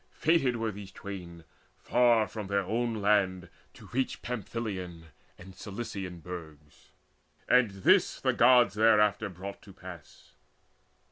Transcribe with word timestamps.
Fated 0.15 0.55
were 0.55 0.71
these 0.71 0.91
twain, 0.91 1.43
far 1.77 2.27
from 2.27 2.47
their 2.47 2.63
own 2.63 3.03
land, 3.03 3.49
To 3.75 3.85
reach 3.93 4.23
Pamphylian 4.23 5.09
and 5.37 5.55
Cilician 5.55 6.21
burgs; 6.21 6.89
And 7.47 7.69
this 7.69 8.19
the 8.19 8.33
Gods 8.33 8.73
thereafter 8.73 9.29
brought 9.29 9.61
to 9.61 9.73
pass. 9.73 10.31